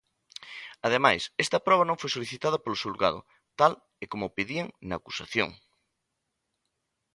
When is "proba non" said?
1.65-1.99